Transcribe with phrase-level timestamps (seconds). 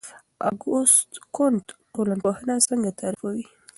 [0.49, 3.43] اګوست کُنت ټولنپوهنه څنګه تعریفوي؟